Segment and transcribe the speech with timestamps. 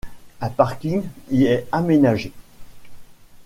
[0.41, 2.33] Un parking y est aménagé.